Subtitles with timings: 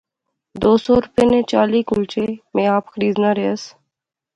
[0.61, 3.63] دو سو روپے نے چالی کلچے میں آپ خریزنا ریاس